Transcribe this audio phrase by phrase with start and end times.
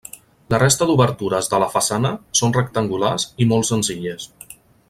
[0.53, 4.31] La resta d'obertures de la façana són rectangulars i molt senzilles.